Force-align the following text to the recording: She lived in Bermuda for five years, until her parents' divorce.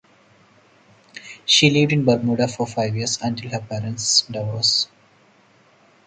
She 1.45 1.69
lived 1.69 1.91
in 1.93 2.05
Bermuda 2.05 2.47
for 2.47 2.65
five 2.65 2.95
years, 2.95 3.19
until 3.21 3.51
her 3.51 3.59
parents' 3.59 4.21
divorce. 4.21 4.87